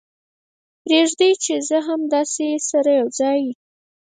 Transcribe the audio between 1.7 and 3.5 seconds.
هم تاسې سره یو ځای.